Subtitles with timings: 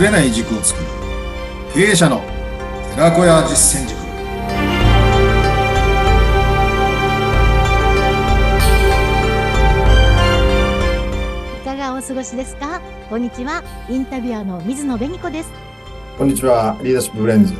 [0.00, 0.86] ぶれない軸を作る。
[1.74, 2.22] 経営者の
[2.94, 4.00] 寺子屋実践塾。
[11.60, 12.80] いかがお過ごしですか？
[13.10, 13.62] こんにちは。
[13.90, 15.50] インタビュアーの水野紅子です。
[16.16, 16.78] こんにちは。
[16.82, 17.52] リーダーシップブレンズ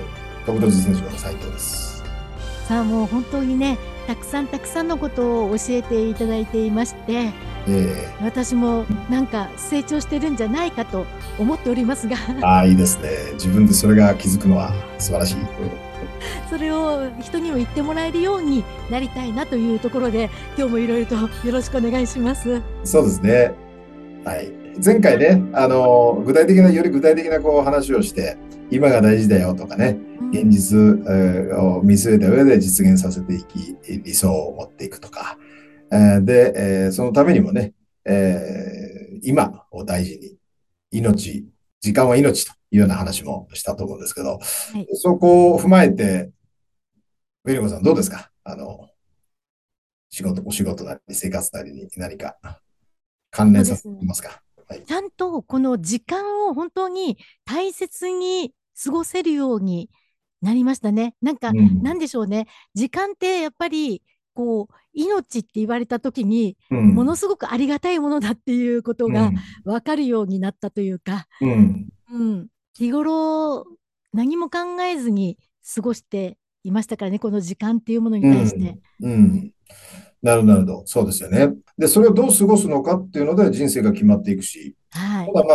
[0.46, 2.03] 特別実践塾の斉藤です。
[2.67, 7.32] さあもう本当にねたくさんたくさんのことを教えていただいていまして
[7.69, 11.07] え私もなんか成長してるんじゃないかと
[11.39, 12.17] 思っておりますが。
[12.17, 13.11] ー、ああいいですね。
[13.35, 15.37] 自分でそれが気づくのは素晴らしい。
[16.51, 22.61] それを人にも言ってもらえるようになりたいなというところで今日もいろいろとよろしくお願いします。
[22.85, 23.53] そうですね。
[24.25, 24.53] はい。
[24.82, 28.39] 前回ねあの具体的なより具体的なこう話をして
[28.71, 29.99] 今が大事だよとかね
[30.32, 35.50] 現実えーを見据えた上で実現させていき、理想を持っていくとか、えー
[35.91, 40.36] で、えーそのためにもね、えー今を大事に、
[40.91, 41.47] 命、
[41.81, 44.39] 時間は命というような話もしたと思うんですけど、
[44.75, 46.31] いそこを踏まえて、
[47.45, 48.31] ウェリコさんどうですか？
[48.45, 48.89] あの、
[50.09, 52.37] 仕事、お仕事なり生活なりに何か
[53.31, 54.43] 関連させていますか？
[54.67, 54.84] はい。
[54.84, 59.91] ちゃんとこの時間を本当に大切に過ごせるように
[60.41, 61.15] なりましたね。
[61.20, 62.47] なんか、うんなんでしょうね。
[62.75, 64.03] 時間ってやっぱり、
[64.41, 69.31] こう、命って言われた時に、うんものすごくありがたいものだっていうことが
[69.65, 73.67] 分かるようになったというか、うん、うんうん、日頃
[74.15, 75.39] 何も考えずに
[75.75, 78.79] 過ごしていましたからね、この時間っていうものに対して。
[79.03, 79.53] うん。
[80.23, 80.83] なるほど、なるほど。
[80.87, 81.51] そうですよね。
[81.77, 85.33] で、それをどう過ごすのかっていうので人生が決まっていくし、はい。
[85.33, 85.55] ただま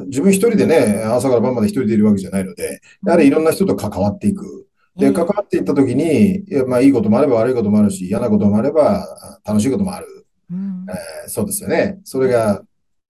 [0.00, 4.65] あ、自分一人でね、朝から晩まで一人でいるわけじゃないので、やはりいろんな人と関わっていく。
[4.96, 9.06] で、ええ関わっていったときに、いやまあ、いいこともあれば悪いこともあるし、嫌なこともあれば
[9.44, 10.06] 楽しいこともある。
[10.50, 11.98] うんえーそうですよね。
[12.04, 12.62] それが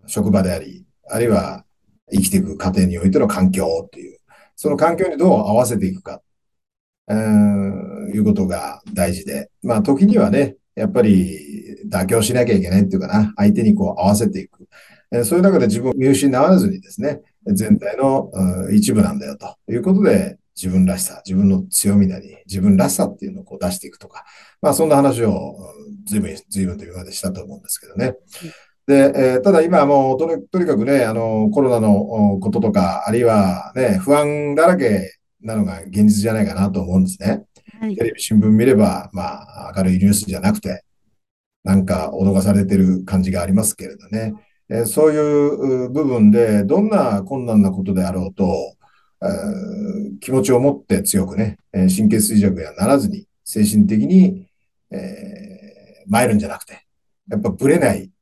[0.06, 1.64] 職場であり、あるいは
[2.12, 4.18] 生きていく過程においての環境っていう、
[4.56, 6.22] その環境にどう合わせていくか、
[7.08, 11.38] うーん、いうことが大事で、まあ時にはね、やっぱり
[11.91, 14.66] 妥協しなきゃいけないっていうかな、相手にこう合わせていく。
[15.12, 24.25] えーそういう中で自分を見失わずにですね、全体のうん一部なんだよということで、自分らしさ、自分の強みなり、自分らしさっていうのをこう出していくとか、
[24.62, 28.15] まあそんな話をうん随分、随分と今までしたと思うんですけどね。
[28.87, 37.44] で、えーただ今はもうとに、とにかくね、あの、コロナのおこととか、あるいはね、不安だらけなのが現実じゃないかなと思うんですね。
[37.81, 40.83] はいテレビ、新聞見れば、まあ、明るいニュースじゃなくて、
[41.65, 44.34] なんか脅かされてる感じがありますけれどね。
[44.69, 48.75] えーそういうう部分で、どんな困難なことであろうと、えー
[50.21, 54.47] 気持ちを持って強くね、えー神経衰弱にはならずに、精神的に、
[54.91, 55.66] えー
[56.09, 56.84] 参るんじゃなくて、
[57.28, 58.12] やっぱブレない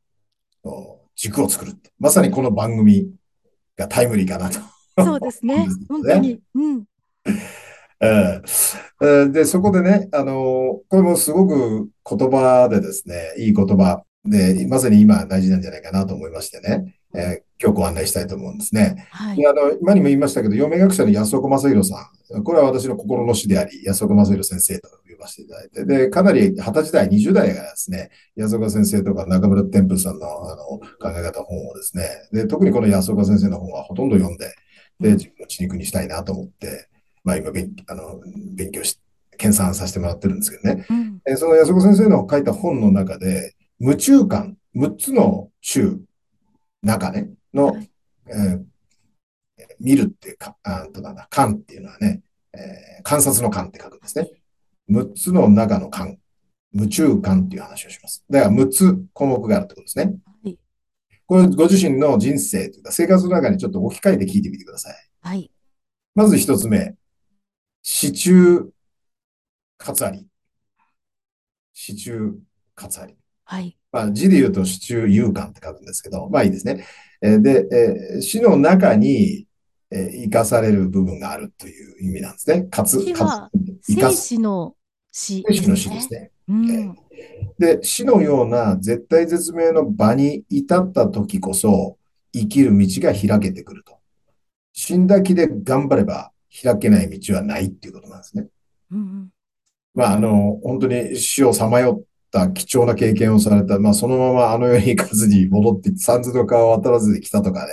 [0.62, 1.91] お軸を作るって。
[1.99, 3.10] まさにこの番組
[3.77, 4.59] がタイムリーかなと。
[4.99, 5.66] そうですね。
[5.88, 6.41] 本当に。
[6.54, 6.84] うん。
[8.00, 19.08] えーえーで、そこでね、あのーこれもすごく言葉でですね、いい言葉で、まさに今大事なんじゃないかなと思いましてね、えー今日ご案内したいと思うんですね。
[19.10, 19.48] はいで。
[19.48, 22.42] あの、今にも言いましたけど、陽明学者の安岡正弘さん。
[22.42, 30.82] これは私の心の師であり、安岡正弘先生と呼ばせていただいて、で、かなり20歳代、20代がですね、安岡先生とか中村天風さんのあの考
[31.16, 34.54] え方本をですね、で、特にこの安岡先生の本はほとんど読んで、
[35.00, 36.88] で、自分の血肉にしたいなと思って、
[37.24, 38.20] まあ今勉、あの、
[38.54, 39.00] 勉強し、
[39.38, 40.86] 研鑽させてもらってるんですけどね。
[40.91, 46.06] うんえーその安岡先生の書いた本の中で、夢中感、6つの中、
[46.82, 47.91] 中ね、の、はい
[48.26, 48.65] えー
[49.78, 52.22] 見るっていうか、あとなんだ、感っていうのはね、
[52.53, 54.31] えー観察の感って書くんですね。
[54.91, 56.19] 6つの中の感、
[56.72, 58.25] 夢中感っていう話をします。
[58.31, 60.04] だから6つ項目があるってことですね。
[60.04, 60.59] はい
[61.26, 64.94] これご自身の人生というか生活の中にちょっと置き換えて聞いてみてください。
[65.22, 65.50] はい。
[66.15, 66.94] まず一つ目、
[67.82, 68.66] 支柱
[69.78, 70.26] 活あり。
[71.72, 72.34] 支柱
[72.75, 73.16] 活あり。
[73.44, 73.78] はい。
[73.91, 76.84] まあ、字で言うと支柱勇敢って書くんですけど、まあいいですね。
[77.24, 79.47] えーで、えー死の中に、
[79.91, 82.65] えー生かされる部分があるという意味なんですね。
[82.65, 84.12] かつ、かつ、生。
[84.12, 84.76] 死の
[85.10, 86.30] 死生死の死ですね。
[86.48, 86.94] うん。
[87.59, 91.97] で、死のような絶対絶命の場に至った時こそ、
[92.32, 93.98] 生きる道が開けてくると。
[94.72, 96.32] 死んだ気で頑張れば
[96.62, 98.48] 開けない道はないっていうことなんですね。
[98.91, 99.28] うん
[99.94, 102.04] まあ、あの、本当に死をさまよっ
[102.34, 107.66] た貴重な経験をされた、まあ、そのままあの世に行かずに戻って、三途の川を渡らずに来たとか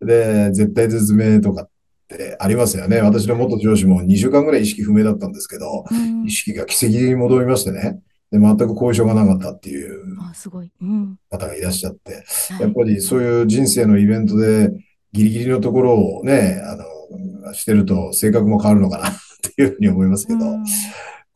[0.00, 0.06] ね。
[0.06, 1.68] で、絶対絶命とかっ
[2.08, 3.00] てありますよね。
[3.00, 8.00] 私の元上司も2週間ぐらい意識不明だったんですけど、うん意識が奇跡的に戻りましてね。
[8.32, 10.16] で、全く後遺症がなかったっていう。
[11.30, 14.70] 方がいらっしゃって、はいやっぱりそういう人生のイベントで
[15.12, 19.12] ギリギリのところをね、あの、してると性格も変わるのかなっ
[19.56, 20.64] ていうふうに思いますけど、うん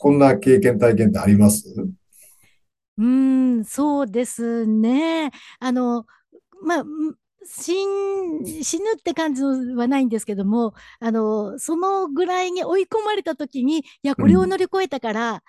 [0.00, 1.64] こんな経験体験ってあります？
[2.98, 5.30] うーん、そうですね。
[5.60, 6.06] あの、
[6.62, 6.86] まあ、ん
[7.44, 15.42] 死ん、死ぬって感じはないんですけども、あの、そのぐらいに追い込まれた時に、いや、これを乗り越えたから、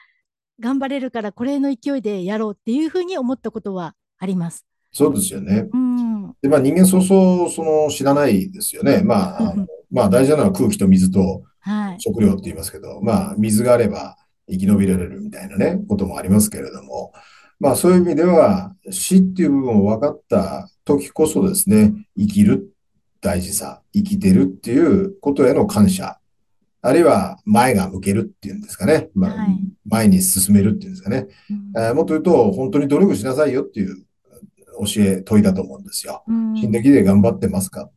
[0.60, 4.66] 頑張れるから、これの勢いでやろうっていうふうに思ったことはあります。
[4.92, 5.68] そうですよね。
[5.74, 6.36] うん。
[6.42, 9.02] で、まあ人間そうそう、その知らないですよね。
[9.04, 9.56] まあ、
[9.92, 12.00] まあ大事なのは空気と水とはい。
[12.00, 14.16] 食料って言いますけど、まあ水があれば
[14.50, 17.12] 生き延びられるみたいなね、こともありますけれども、
[17.60, 22.74] まあそういう意味では死っていう部分を分かった時こそですね、生きる
[23.22, 26.18] 大事さ、生きてるっていうことへの感謝、
[26.82, 29.60] あるいは前が向けるっていうんですかね、まあはい。
[29.86, 31.74] 前に進めるっていうんですかね、うん。
[31.76, 34.06] えーもっと言うと本当に努力しなさいよっていう
[34.86, 36.24] 教え、問いだと思うんですよ。
[36.26, 36.56] うん。
[36.56, 37.90] 死んだ気で頑張ってますか？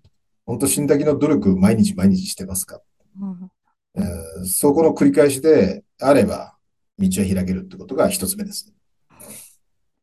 [0.45, 2.81] 本当死んだ気の努力毎日毎日してますか、
[3.21, 3.51] うん。
[3.95, 6.57] えーそこの繰り返しであれば
[6.99, 8.73] 道は開けるってことが一つ目です。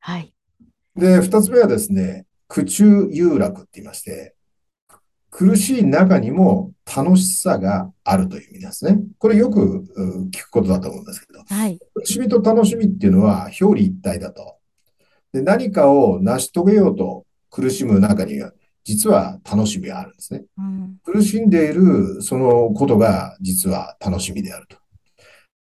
[0.10, 0.34] はい。
[0.96, 4.34] で、二つ目はですね、苦中有楽って言いまして、
[5.30, 8.98] 苦しい中にも楽しさがあるという意味ですね。
[9.20, 11.78] これよくうん聞くことだと思うんですけど、はい。
[11.94, 14.56] 苦しみと楽しみっていうのは表裏一体だと。
[15.32, 18.52] で、何かを成し遂げようと苦しむ中には、
[18.84, 20.44] 実は楽しみがあるんですね。
[20.58, 24.78] うん苦しんでいるそのことが実は楽しみであると。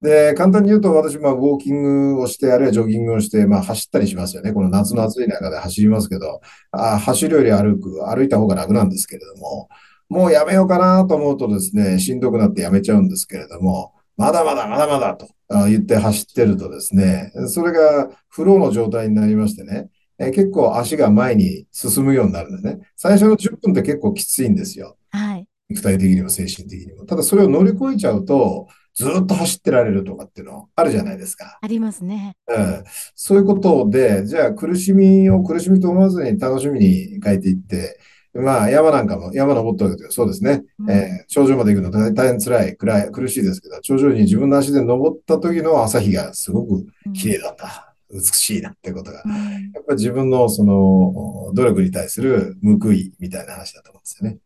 [0.02, 4.54] で、簡単に言うと私、まあ、ウォーキングをして、あるいはジョギングをして、まあ、走ったりしますよね。
[4.54, 6.42] この夏の暑い中で走りますけど、
[6.72, 9.70] あ走るより歩く、歩いた方が楽なんですけれども、
[10.10, 19.90] もうやめようかなと思うとですね、しんどくなってやめちゃうんですけれども、まだまだまだまだとあ言って走ってるとですね、それがフローの状態になりましてね、
[20.20, 22.80] え結構足が前に進むようになるんですね。
[22.96, 24.98] 最初の10分って結構きついんですよ。
[25.12, 25.48] はい。
[25.70, 27.06] 肉体的にも精神的にも。
[27.06, 28.68] ただそれを乗り越えちゃうと、
[28.98, 31.60] ずっと走ってられるとかっていうのあるじゃないですか。
[31.62, 32.36] ありますね。
[32.48, 32.84] うん、
[33.14, 38.00] そういうことで、じゃあ苦しみを苦しみと思わずに楽しみに変えていって、
[38.34, 40.64] まあ山なんかも、山登ったわけでそうですね。
[40.80, 47.94] うんえー頂上まで行くの大大変辛い、暗い、苦しいですけど、頂上に自分の足で登った時の朝日がすごくうん綺麗だった。
[48.12, 49.22] 美しいなってことが。
[49.24, 54.38] うんやっぱり自分のその努力に対する報いみたいな話だと思うんですよね。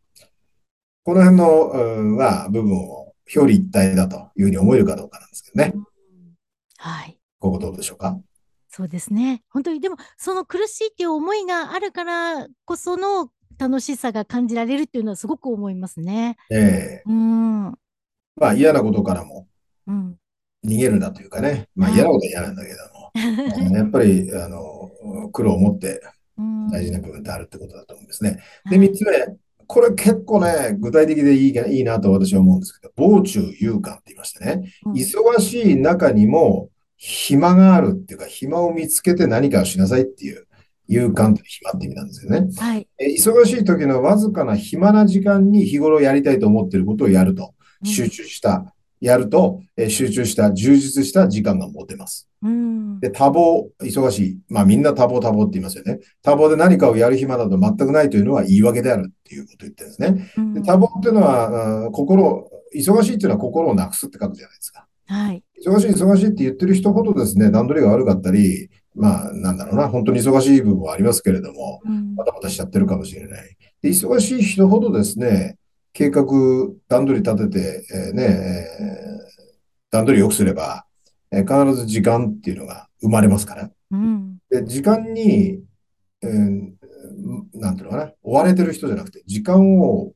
[1.04, 3.01] この辺の、うんまあ、部分を
[3.34, 5.74] 表裏一体だというふうに思えるかどうかなんですけどね。
[6.78, 7.18] はい。
[7.38, 8.18] ここどうでしょうか？
[8.68, 9.42] そうですね。
[9.50, 16.36] 本当に、でも、その苦しいっていう思いがあるからこその楽しさが感じられるっていうのはすごく思いますね。
[16.50, 17.66] ええうん。
[17.66, 17.74] うん。
[18.36, 19.46] まあ嫌なことからも
[19.86, 20.14] 逃
[20.64, 21.68] げるなというかね。
[21.74, 23.12] まあ嫌なことは嫌なんだけども。
[23.76, 24.90] やっぱり、あの、
[25.32, 26.00] 苦労を持って
[26.38, 28.42] うん大事な部分ってあるってことだと思うんですね。
[28.70, 29.12] で、はい三つ目。
[29.72, 34.70] これ結構ね、具体的でいいかいいなと私は思うんですけど、傍中勇敢って言いましてね。
[34.84, 40.46] うん忙しい中にも暇があるっていうか、暇を見つけて何かをしなさいっていう、
[40.88, 42.48] 勇敢って暇って意味なんですよね。
[42.54, 42.86] はい。
[42.98, 52.28] え忙しい時のわずかな暇な時間に日頃やりたいと思っていることをやると、うん集中した、やると、え集中した、充実した時間が持てます。
[52.40, 53.00] うん。
[53.00, 54.38] で、多忙、忙しい。
[54.48, 55.98] まあみんな多忙多忙って言いますよね。
[56.22, 60.30] 多忙で何かをやる暇など全くないというのは言い訳であるっていうことを言ってるんですね。
[60.36, 64.86] うんで多忙っていうのは、心、忙しいっていうのは心をなくすって書くじゃないですか。
[65.06, 65.42] はい。
[65.66, 73.56] 忙しい、忙しいって言ってる人ほどですね、段取りが悪かったり、まあ、なんだろうな、本当に忙しい部分はありますけれども、うんバタバタしちゃってるかもしれない。
[73.82, 75.56] で、忙しい人ほどですね、
[75.92, 76.24] 計画、
[76.88, 78.24] 段取り立てて、えーね、
[78.80, 79.32] えー
[79.90, 80.86] 段取り良くすれば、
[81.30, 83.70] えー必ず時間っていうのが生まれますから。
[83.90, 84.38] うん。
[84.48, 85.62] で、時間に、
[86.22, 86.72] えー
[87.54, 90.12] なんていうのかな、追われてる人じゃなくて、時間を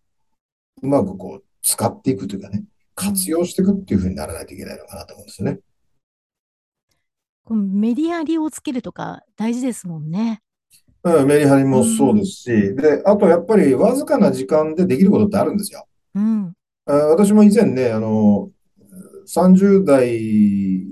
[0.83, 2.65] うまくこう、使っていくというかね、
[2.95, 5.61] 活用していくっていうふうにならないといけないのかなと思うんですよね。
[7.45, 10.43] このメディア利をつけるとか大事ですもんね。
[11.15, 15.87] うん、メリハリもそうですし、で、あとやっぱりわずかな時間でできることってあるんですよ。
[16.15, 16.53] うん。
[16.87, 18.51] あ私も以前ね、あの、
[19.27, 20.87] 30代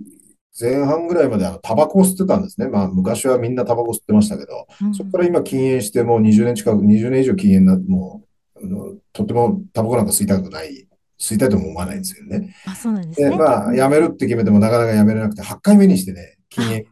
[0.59, 2.69] 前半ぐらいまであのタバコを吸ってたんですね。
[2.69, 8.23] まあ昔はみんなタバコ吸ってましたけど、うんそこから今禁煙してもう20年近く、20年以上禁煙な、も
[8.55, 10.87] う、あのとてもタバコなんか吸いたくない、
[11.21, 12.55] 吸いたいとも思わないんですけどね。
[12.67, 13.37] あ、そうなんですで、ね。
[13.37, 16.87] まあ、やめるって決めてもなかなかやめれなくて、8回目にしてね、禁煙、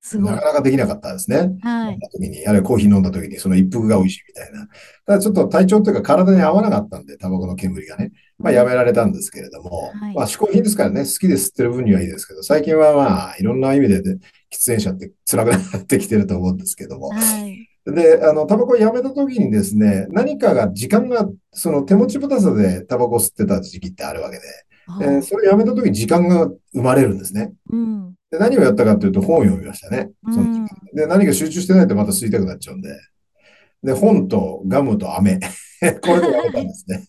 [0.00, 0.38] すごいな。
[0.38, 1.56] かなかできなかったですね。
[1.62, 4.66] はい時に、あるいはコーヒー飲んだ時に、その一服が美味しいみたいな。
[5.06, 8.12] ただちょっと体調というか体に合わなかったんで、タバコの煙がね。
[8.38, 14.18] まあやめられたんですけれども、はいまあ嗜好品ですからね、好きで吸ってる分にはいいですけど、最近はまあいろんな意味でで
[14.52, 17.10] 喫煙者って辛くなってきてると思うんですけども。
[17.10, 17.70] はい。
[17.86, 24.42] で、あの、タバコをやめた時にですね、何かが、時間が、その手持ちぶたさでタバコ吸ってた時期ってあるわけで、
[25.02, 27.52] えーそれやめた時に時間が生まれるんですね。
[27.70, 28.14] うん。
[28.30, 30.10] で、何をやったかというと本を読みましたね。
[30.26, 30.66] うその。
[30.94, 32.90] で、何か集中してないとまた吸いたくなっちゃうんで。
[33.82, 35.40] で、本とガムと飴。
[36.02, 37.04] これでやめたんですね。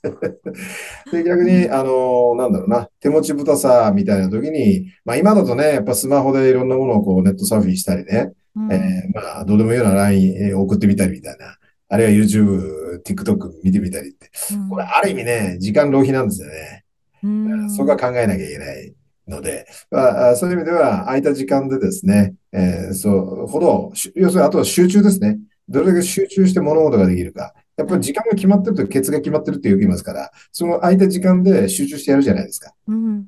[1.12, 8.70] で、逆に、あの、なんだろうな、手持ちぶたさみたいな時に、まあ今だとね、やっぱスマホでいろんなものをこうネットサーフィンしたりね、えうん。
[8.70, 8.76] ー
[9.14, 11.58] まあどうでもいいような LINE 送ってみたりみたいな、
[11.90, 14.30] あるいは YouTube、TikTok 見てみたりって、
[14.70, 14.90] これうん。
[14.90, 16.86] ある意味ね、時間浪費なんですよね。
[17.24, 17.28] う
[17.70, 17.98] そこはん。
[17.98, 18.94] 考えなきゃいけない
[19.28, 25.40] ので、まあ、そういう意味では空いた時間でですね、えーそうほど、し要するにあとは集中ですね。
[25.70, 27.54] どれだけ集中して物事ができるか。
[27.78, 28.02] やっぱはい。
[28.02, 32.74] り時間が決まってるとケツが決まってるってよく言いますから、その空いた時間で集中してやるじゃないですか。
[32.88, 33.28] うん。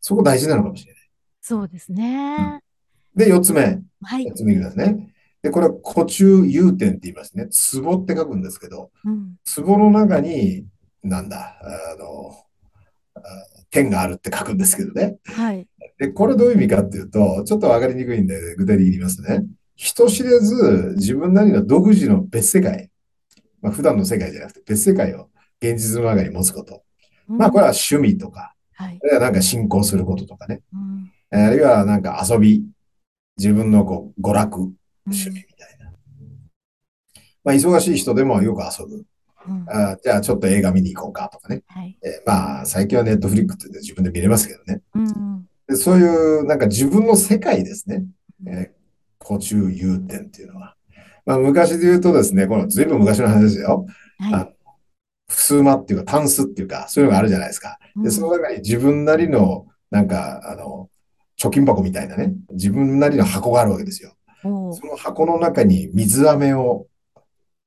[0.00, 1.02] そこ大事なのかもしれない。
[1.40, 2.60] そうですうんね。
[3.16, 3.80] で、四つ目。
[4.02, 4.24] はい。
[4.26, 5.14] 四つ目いきますね。
[5.42, 7.48] で、これは湖中融点って言いますね。
[7.82, 9.36] 壺って書くんですけど、うん。
[9.64, 10.66] 壺の中に、
[11.02, 12.32] なんだ、あの、
[13.70, 15.16] 点があるって書くんですけどね。
[15.24, 15.66] はい。
[15.98, 19.44] で、これどういう意味かっていうと、ちょっとわかりにくいんで、具体的に言いますとね。
[19.76, 22.90] 人知れず自分なりの独自の別世界、
[23.60, 25.28] まあ、普段の世界じゃなくて別世界を
[25.60, 26.82] 現実の中に持つこと。
[27.26, 27.76] まあ、これはうん。
[27.76, 29.00] 趣味とか、はい。
[29.02, 30.60] あるいはなんか信仰することとかね。
[30.72, 31.44] うん。
[31.46, 32.64] あるいはなんか遊び、
[33.38, 34.76] 自分のこう娯楽、趣
[35.06, 35.34] 味うん。
[35.34, 35.92] みたいな。
[37.44, 39.04] まあ、忙しい人でもよく遊ぶ。
[39.48, 39.64] うん。
[39.68, 41.62] あじゃあちょっと映画見に行こうかとかね。
[41.66, 41.98] はい。
[42.02, 44.80] えーまあ、最近はネットフリックスって自分で見れますけどね。
[44.94, 45.48] うん。
[45.68, 48.04] でそういうなんか自分の世界ですね。
[48.44, 50.76] うんえー、古中融点っていうのは。
[51.24, 53.86] まあ、昔で言うとですね、このずいぶん昔の話ですよ。
[54.18, 54.34] はい。
[54.34, 54.48] あ
[55.28, 57.78] 数間っていうか、単数っていうか、そういうのがあるじゃないですか。
[57.96, 58.30] で、そうん。
[58.32, 60.90] の中に自分なりの、なんか、あの、
[61.40, 64.14] 貯金箱みたいなね、自分なりの箱があるわけですよ。
[64.42, 66.86] その箱の中に水飴を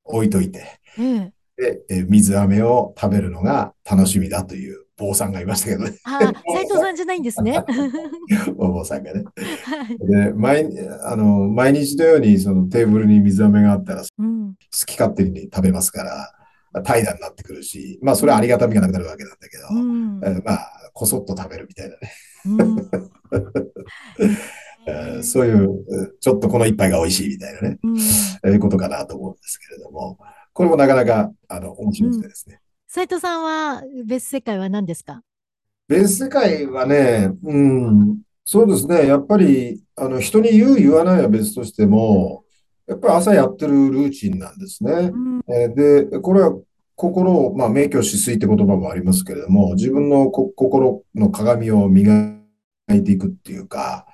[0.04, 1.32] 置いといて、ええ。
[1.56, 5.96] で、え水飴を食べるのが楽しみだという坊さんがいましたけどね。
[6.04, 7.62] ああ、斉藤さんじゃないんですね。
[8.56, 9.24] お坊さんがね。
[9.64, 9.98] はい。
[9.98, 10.66] で、毎、
[11.02, 14.54] あの、毎日のようにそのテーブルに水飴があったら好うん。
[14.86, 18.52] き勝手に食べますから、怠惰になってくるし、まあそれはありうん。
[18.52, 20.20] がたみがなくなるわけなんだけうん。
[20.20, 22.12] ど、えまあ、こそっと食べるみたいなね。
[22.44, 22.78] うん。
[24.88, 25.84] ええそういう、
[26.20, 27.96] ちょっとこの一杯が美味しいみたいなね、うん。
[27.98, 30.18] えーことかなと思うんですけれども、
[30.56, 32.22] これもなかなか、あの、面白くうん。
[32.22, 32.60] てですね。
[32.88, 35.20] 斉藤さんは、別世界は何ですか？
[35.86, 39.06] 別世界はね、うん、そうですね。
[39.06, 42.44] やっぱり、あの、人に言う、言わないは別としても、
[42.86, 44.92] やっぱり朝やってるルーチンなんですね。
[44.92, 45.40] うん。
[45.46, 46.56] えーで、これは
[46.94, 52.38] 心を、まあ、明鏡止水って言葉もありますけれども、自分のこ心の鏡を磨
[52.94, 54.06] いていくっていうか、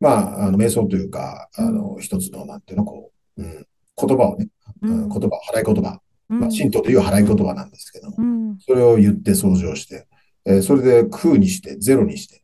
[0.00, 1.66] まあ、あの、瞑想というか、うん。
[1.66, 4.48] あの、一つの、なんていうの、こう、うん、言葉をね、
[4.82, 5.30] うん言うん。
[5.30, 6.50] 葉、払い言葉、まあ、うん。
[6.50, 8.58] 神道という払い言葉なんですけども、うん。
[8.60, 10.06] それを言って掃除をして、
[10.44, 12.42] えーそれで空にして、ゼロにして、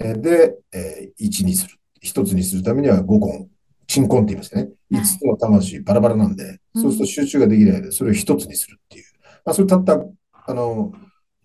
[0.00, 1.76] えーで、えー、1にする。
[2.00, 3.48] 一つにするためには5根、
[3.86, 4.68] 鎮魂って言いましたね。
[4.92, 5.06] 5はい。
[5.06, 7.06] つの魂バラバラなんで、そうするとうん。
[7.06, 9.04] 集中ができないので、それを一つにするっていう。
[9.44, 9.98] まあ、それたった、
[10.46, 10.92] あの、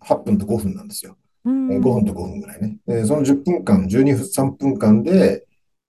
[0.00, 1.16] 8分と5分なんですよ。
[1.44, 2.04] うえー5分ん。
[2.04, 2.76] と5分ぐらいね。
[2.88, 5.46] えーその10分間、12分、3分間で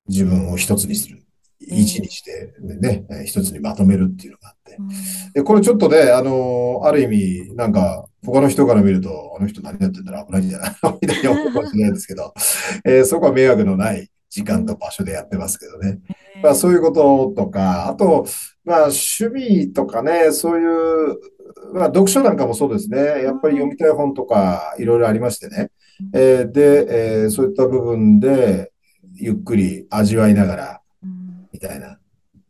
[0.08, 1.25] 自分を一つにする。
[1.72, 4.76] え一にしーて、ね、えー一つにまとめるっていうのがあって。
[4.80, 4.88] うん。
[5.34, 10.76] で、これちょっとね、あのーある意味、なんか、他の人から見ると、あの人何やってんだろう、危ないんじゃない？
[10.84, 12.34] の みたいに思うかもしれないですけど、
[12.86, 14.46] えーそこは迷惑のない時うん。
[14.48, 16.00] 間と場所でやってますけどね。
[16.44, 18.26] まあ、えーそういうこととか、あと、
[18.64, 21.18] まあ、趣味とかね、そういう、
[21.74, 22.98] まあ、読書なんかもそうですね。
[23.24, 23.70] やっぱり読うん。
[23.70, 25.70] みたい本とか、いろいろありましてね。
[26.02, 28.72] うんえーで、えーそういった部分で、
[29.18, 30.85] ゆっくり味わいながら、うん
[31.56, 31.98] みたいな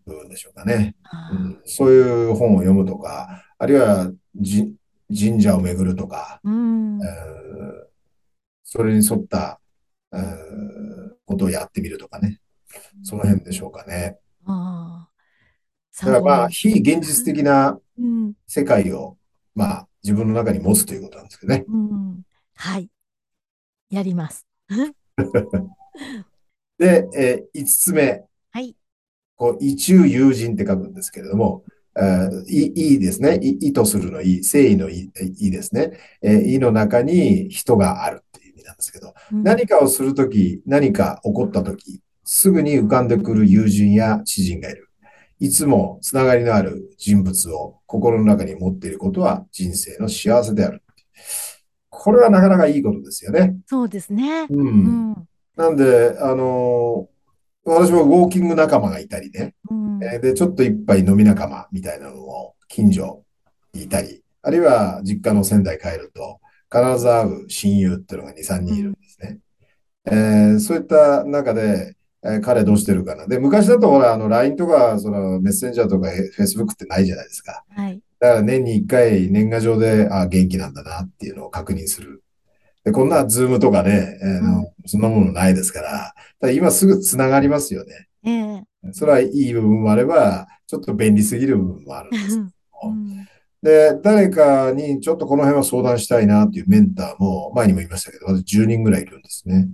[0.08, 0.96] 部分でしょうかね。
[1.04, 4.74] うあん、そういう本を読むとか、あるいはじ
[5.16, 7.00] 神社を巡るとか、ーうえん。
[7.02, 7.06] ー
[8.64, 9.60] それに沿った、
[10.12, 10.76] えー
[11.28, 12.40] ことをやってみるとかね。
[13.04, 14.18] その辺でしょうかね。
[14.46, 16.50] ああ、だからまあ。
[16.50, 18.34] 非現実的なうん。
[18.48, 19.18] 世界を、
[19.56, 21.66] まあ、自分の中に持つということなんですけどね。
[21.68, 22.22] うん。
[22.56, 22.90] はい。
[23.90, 24.46] やります。
[26.78, 28.76] で、えー、5つ目、はい。
[29.36, 31.63] こう、意中友人って書くんですけれども、
[31.98, 33.39] えーいいいですね。
[33.42, 35.98] い意図するのいい、誠意のいい、ですね。
[36.22, 39.44] えー意の中に人があるっていう意味なんですけど、うん。
[39.44, 44.89] 何かをするとき、何か起こったとき、すぐに浮かんでくる友人や知人がいる。
[45.39, 50.82] いつもつながりのある人物を心の中に持っていることは人生の幸せである。
[51.89, 53.58] これはなかなかいいことですよね。
[53.68, 54.48] そうですね。
[54.50, 54.60] うん。
[54.60, 54.72] う
[55.12, 55.27] ん。
[55.56, 57.08] なんで、あの
[57.66, 59.56] 私もウォーキング仲間がいたりね。
[59.70, 60.04] うん。
[60.04, 63.24] えーで、ちょっと一杯飲み仲間みたいなのも近所
[63.74, 66.40] にいたり、あるいは実家の仙台帰ると、
[66.72, 69.40] 必ず会う親友っていうのが2、3人いるんですね。
[70.06, 73.28] えーそういった中で、えー彼どうしてるかな。
[73.28, 77.64] で、昔だとほら、あの、LINE とか、その、メッセンジャーとか、え Facebook ってないじゃないですか。
[77.70, 78.00] はい。
[78.20, 82.24] だから年に1回年賀状で、あ、元気なんだなっていうのを確認する。
[82.86, 88.08] で、こんなズームとかね、えーのそんなものないですから、ただ今すぐつながりますよね。
[88.24, 88.32] え
[88.88, 88.94] え。
[88.94, 92.38] それはいい部分もあれば、ちょっと便利すぎる部分もあるんです。
[92.38, 93.27] うん。
[93.63, 99.68] で、誰かにちょっとこの辺は相談したいなっていうメンターも前にも言いましたけど、私10人ぐらいいるんですね。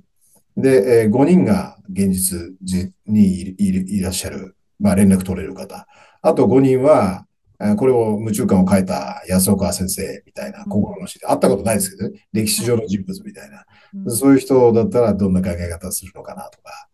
[0.55, 5.85] で、えー5人が現実じにいらっしゃる、まあ連絡取れる方。
[6.21, 7.30] あと5人は、えー
[7.75, 13.57] これを夢中感を書いた安岡先生みたいな心の師で、会ったことないですけどね、歴史上の人物みたいな。
[13.57, 13.65] うん
[14.09, 16.87] そういう人だったらどんな考え方するのかなとか。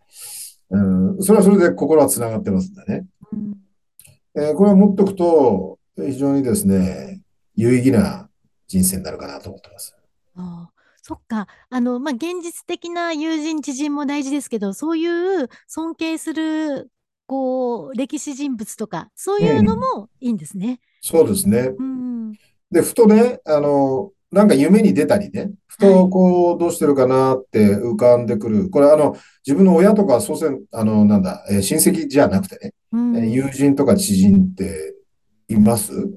[0.72, 0.80] う
[1.20, 3.06] ん、それはそれで心は繋がってますんでね。
[3.32, 3.54] うん
[4.36, 7.22] えーこれを持っておくと、えー非常にですね、
[7.56, 8.30] 有意義な
[8.68, 9.96] 人生になるかなと思ってます。
[10.36, 11.48] ああそっか。
[11.70, 15.08] あの、まあ、現実的な友人、知人も大事ですけど、そうい
[15.44, 16.92] う尊敬する、
[17.28, 20.80] こう、歴史人物とか、そういうのもいいんですね。
[21.02, 21.72] そうですね。
[21.78, 22.32] うん。
[22.72, 28.70] で、ふとね、あの、なんか夢に出たりね、ふとこう、どうしてるかなって浮かんでくる。
[28.70, 29.16] これ、あの、
[29.46, 34.96] 自分の親とか祖先、あの、なんだ、えー親戚じゃなくてね、うんえー友人とか知人って
[35.48, 35.94] います？
[35.94, 36.12] うん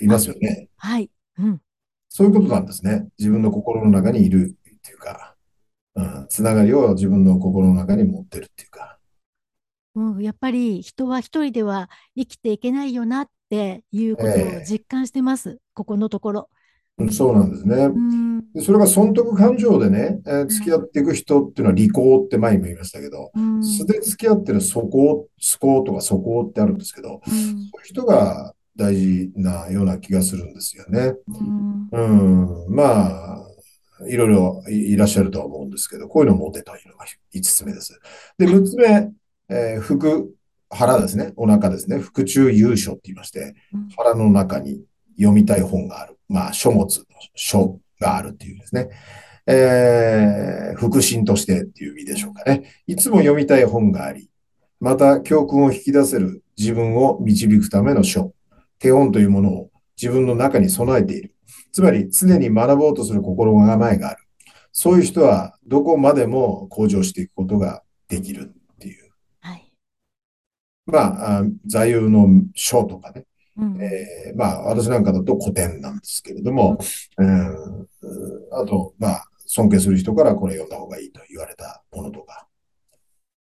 [0.00, 0.68] いますよね。
[0.76, 1.10] はい。
[1.38, 1.60] うん。
[2.08, 3.08] そういうことなんですね。
[3.18, 5.34] 自分の心の中にいるっていうか、
[5.94, 8.95] うん、つながりを自分の心の中に持ってるっていうか。
[9.96, 15.58] うん、やっぱり人は一人では生きていけないよなっていうことをええ実感してます。
[15.74, 16.48] ここのところ。
[16.98, 17.76] うんそうなんですね。
[17.76, 18.52] うん。
[18.52, 23.64] でそれが損得感情でね、えー付き合っていく人っていうのは利口って前にも言いましたけど、うん。
[23.64, 31.14] 素で付き合ってる素行、素行とか素行ってあるんですけど、うんそういう人が大事なような気がするんですよね。
[31.92, 33.46] うんうん、まあ、
[34.08, 37.98] いろいろいいらっしゃるとは思うんですけど、こういうのを持てというのが5つ目です。
[38.38, 39.10] で、6つ目、
[39.48, 40.22] えー腹、
[40.70, 41.32] 腹ですね。
[41.36, 42.00] お腹ですね。
[42.00, 44.82] 腹中有書って言いまして、うん腹の中に
[45.16, 46.18] 読みたい本がある。
[46.28, 47.04] まあ、書物の
[47.34, 48.90] 書があるっていうんですね。
[49.46, 52.64] えー、腹心としてっていう意味でしょうかね。
[52.86, 54.28] いつも読みたい本があり、
[54.80, 58.34] また教訓を引き出せる自分を導くための書、
[58.78, 61.34] 手本というものを自分の中に備えている。
[61.72, 64.24] つまり常に学ぼうとする心構えがある。
[64.72, 68.55] そういう人はどこまでも向上していくことができる。
[70.86, 73.24] まあ、あ座右の書とかね。
[73.56, 73.82] うん。
[73.82, 76.78] えーまあ、私なんかだと古典なんですけれども、
[77.18, 77.88] うん、
[78.52, 82.46] あと、まあ、尊敬する人からこれ読んだ方がいいと言われたものとか、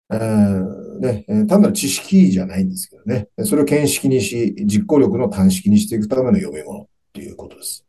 [0.09, 7.85] うんね、えー単なる知識じゃないんですけどね、それを見識にし、実行力の短式にしていくための読み物ということです。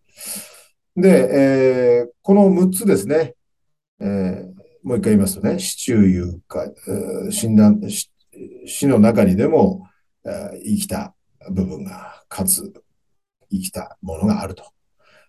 [0.95, 3.35] で、えーこの6つですね、
[3.99, 7.31] えーもう一回言いますとね、死中有か、えー
[8.65, 9.87] 死、の中にでも、
[10.63, 11.15] 生きた
[11.51, 12.73] 部分が、かつ
[13.49, 14.63] 生きたものがあると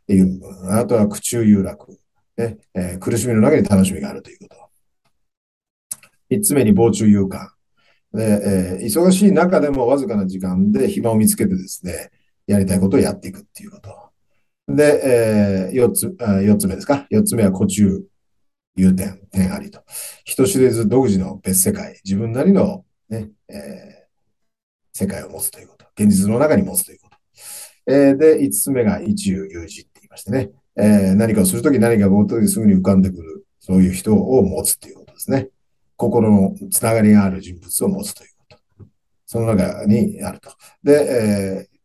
[0.08, 0.76] いう部分。
[0.76, 1.98] あとは苦中有楽。
[2.36, 4.56] ねえー苦しみの中に楽しみがあるということ。
[6.30, 7.50] 三つ目に傍中有感。
[8.12, 12.10] で、えー忙しい中でもわずかな時間で暇を見つけてですね、
[12.46, 14.74] やりたいことをやっていくっていうこと。
[14.74, 17.06] で、えー四つ、あ四つ目ですか？
[17.10, 18.02] 四つ目は古中
[18.76, 19.82] 有点、点ありと。
[20.24, 24.08] 人知れず独自の別世界、自分なりのね、えー
[24.92, 25.86] 世界を持つということ。
[25.96, 27.16] 現実の中に持つということ。
[27.86, 35.50] えーで、五つ目が一遊有事って言いましてね、えー何かをするとき何かが起こるときすぐに浮かんでくる、そういう人を持つということですね。
[35.96, 38.86] 心のつながりがある人物を持つということ。
[39.26, 40.50] その中にあると。
[40.82, 41.78] で、えー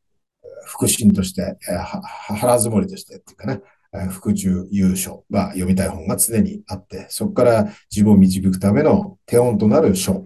[0.65, 2.01] 腹心として、えー
[2.35, 3.61] 腹積もりとしてっていうかね、
[3.93, 10.25] えー腹中有書は読みたい本が常にあって、そこから自分を導くための手本となる書、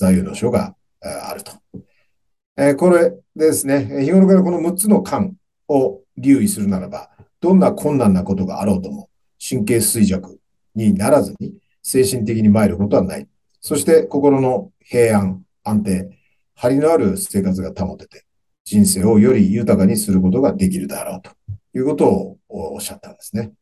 [0.00, 1.52] 座右の書がえーあると。
[2.56, 5.34] えーこれですね、えー日頃からこの6つの感
[5.68, 7.10] を留意するならば、
[7.40, 10.38] どんな困難なことがあろうとも、神経衰弱
[10.74, 13.28] にならずに、精神的に参ることはない。
[13.60, 16.10] そして心の平安、安定、
[16.54, 18.24] 張りのある生活が保てて、
[18.64, 21.30] 人生をより豊かにすることができるだろうと
[21.76, 23.52] いうことをおっしゃったんですね。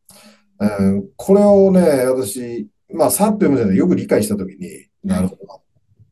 [0.61, 5.68] うん、これをね、私、まあ、さっと読むじゃない、よく理解したときに、なるほど。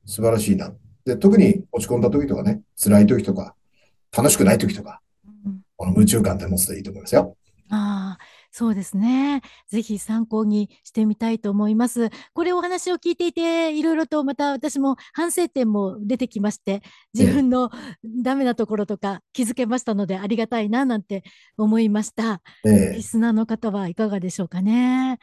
[0.07, 0.73] 素晴らしいな。
[1.05, 3.55] で、特に落ち込んだ時とかね、辛い時とか、
[4.17, 5.01] 楽しくない時とか、
[5.45, 7.37] うんこの夢中感って持つといいと思いますよ。
[7.69, 9.43] ああ、そうですね。
[9.69, 12.11] ぜひ参考にしてみたいと思います。
[12.33, 17.71] これお話を聞いていて、いろいろとまた私も反省点も出てきまして、自分の
[18.23, 21.25] ダメなところとか気づけましたので、ありがたいななんて
[21.59, 22.41] 思いました。
[22.65, 22.95] ええ。
[22.97, 25.19] リスナーの方はいかがでしょうかね。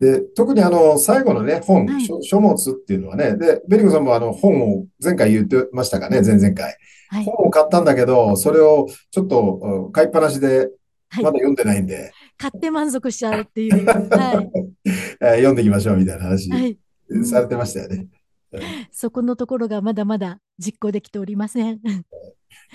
[0.00, 2.06] で、特にあの、最後のね、本、はい。
[2.06, 6.76] 書、書物っていうのはね、で、ベリコさんもあの、本を前回言ってましたかね、前々回。
[7.10, 7.24] はい。
[7.24, 10.70] 本を買ったんだけど、それをちょっとうん買いっぱなしで、
[11.10, 11.24] はい。
[11.24, 13.84] まだ読んでないんで、買って満足しちゃうっていう。
[13.84, 14.50] はい。
[15.20, 16.48] えー読んでいきましょうみたいな話。
[17.24, 17.96] されてましたよね。
[17.96, 18.08] うん
[18.90, 21.80] そこのところがまだまだ実行できておりません。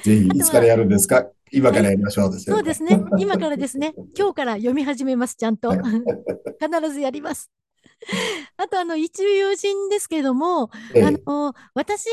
[0.03, 1.25] ぜひ、いつからやるんですか？
[1.51, 1.79] 今はい。
[1.79, 2.61] からやりましょうですよね。
[2.61, 2.99] そうですね。
[3.19, 3.93] 今からですね。
[4.17, 5.71] 今日から読み始めます、ちゃんと。
[6.59, 7.49] 必ずやります。
[8.57, 11.23] あと、あの、一友人ですけども、あええ。
[11.25, 12.05] の、私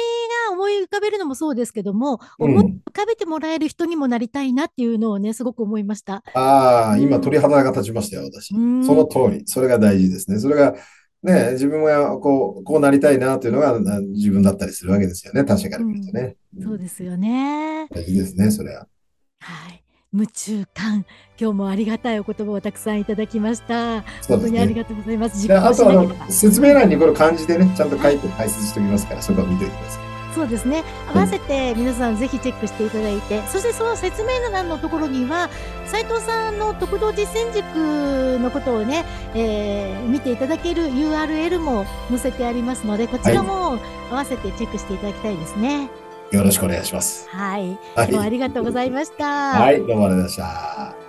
[0.49, 2.81] が思い浮かべるのもそうですけども、思いうん。
[2.91, 6.23] 浮かべてもらえる人にもなりたいなっていうのをね、すごく思いました。
[6.35, 7.23] ああ、今うん。
[7.23, 8.55] 鳥肌が立ちましたよ、う私。
[8.81, 9.09] そのん。
[9.09, 9.43] 通り。
[9.47, 10.39] それが大事ですね。
[10.39, 10.75] それが、
[11.23, 15.45] ね、自分がこう、こうなりたいなというのがな自分だったりするわけですよね。
[15.45, 16.15] 他者から見るとうん。
[16.15, 16.37] ね。
[16.57, 17.87] うん、そうですよね。
[17.95, 18.87] 大事ですね、それは。
[19.41, 19.83] はい。
[20.13, 21.07] 夢中感。
[21.41, 24.03] 今日もありがたいお言葉をたくさんいただきました。
[24.29, 24.49] 本当。
[24.49, 25.53] にありがとうございます。
[25.55, 26.31] あと、あの。
[26.31, 28.17] 説明欄にこれ漢字でね、ちゃんと書はい。
[28.17, 30.12] いて解説しておきますから、そこは見ておいてください。
[30.35, 30.83] そうですね。
[31.13, 31.23] 合はい。
[31.23, 35.49] わせて皆さんぜひチェックしていただいて、そしてその説明欄のところには、
[35.87, 43.79] 斉藤さんの得道実践塾のことをね、えー見ていただける URL も載せてありますので、こちはいらも
[44.11, 45.89] 合わせてチェックしていただきたいですね。
[46.31, 47.29] よろしくお願いします。
[47.29, 47.79] はい。
[47.97, 48.31] 今日はあはい。
[48.31, 49.25] りがとうございました。
[49.61, 51.02] はい、どうもありがとうございました。